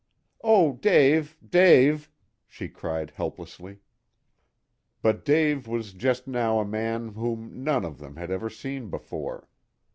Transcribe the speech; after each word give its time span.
"Oh, 0.43 0.73
Dave, 0.77 1.37
Dave!" 1.47 2.09
she 2.47 2.67
cried 2.69 3.11
helplessly. 3.11 3.81
But 5.03 5.23
Dave 5.23 5.67
was 5.67 5.93
just 5.93 6.27
now 6.27 6.57
a 6.59 6.65
man 6.65 7.09
whom 7.09 7.63
none 7.63 7.85
of 7.85 7.99
them 7.99 8.15
had 8.15 8.31
ever 8.31 8.49
seen 8.49 8.89
before. 8.89 9.47